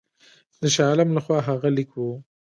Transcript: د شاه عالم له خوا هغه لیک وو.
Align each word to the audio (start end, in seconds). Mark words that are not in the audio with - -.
د 0.61 0.63
شاه 0.73 0.87
عالم 0.89 1.09
له 1.15 1.21
خوا 1.25 1.39
هغه 1.49 1.67
لیک 1.77 1.91
وو. 1.95 2.11